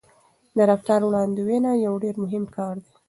[0.57, 2.91] د رفتار وړاندوينه یو ډېر مهم کار دی.